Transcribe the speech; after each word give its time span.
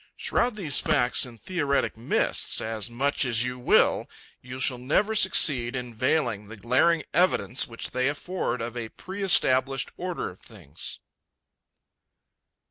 Shroud 0.17 0.55
these 0.55 0.79
facts 0.79 1.27
in 1.27 1.37
theoretic 1.37 1.95
mists 1.95 2.59
as 2.59 2.89
much 2.89 3.23
as 3.23 3.43
you 3.43 3.59
will, 3.59 4.09
you 4.41 4.59
shall 4.59 4.79
never 4.79 5.13
succeed 5.13 5.75
in 5.75 5.93
veiling 5.93 6.47
the 6.47 6.57
glaring 6.57 7.03
evidence 7.13 7.67
which 7.67 7.91
they 7.91 8.07
afford 8.07 8.61
of 8.63 8.75
a 8.75 8.89
pre 8.89 9.21
established 9.21 9.91
order 9.97 10.31
of 10.31 10.39
things. 10.39 10.97